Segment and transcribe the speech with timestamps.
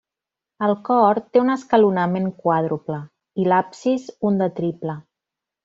[0.67, 2.99] El cor té un escalonament quàdruple,
[3.45, 4.99] i l'absis un de triple.